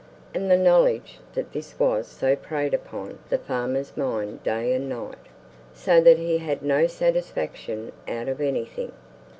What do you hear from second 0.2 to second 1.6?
And the knowledge that